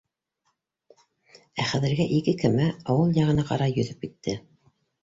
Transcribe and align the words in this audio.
Ә 1.65 1.67
хәҙергә 1.73 2.09
ике 2.17 2.35
кәмә 2.45 2.67
ауыл 2.95 3.17
яғына 3.23 3.49
ҡарай 3.53 3.79
йөҙөп 3.79 4.07
китте. 4.09 4.39